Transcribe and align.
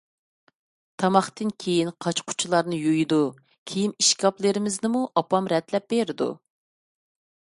تاماقتىن 1.01 1.51
كېيىن 1.63 1.91
قاچا-قۇچىلارنى 2.05 2.79
يۇيىدۇ. 2.85 3.19
كىيىم 3.73 3.93
ئىشكاپلىرىمىزنىمۇ 4.05 5.03
ئاپام 5.23 5.51
رەتلەپ 5.53 5.87
بېرىدۇ. 5.95 6.29